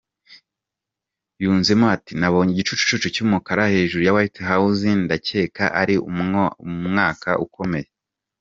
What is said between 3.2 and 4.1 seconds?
umukara hejuru